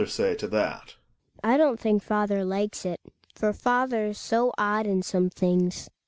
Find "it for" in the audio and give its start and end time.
2.85-3.53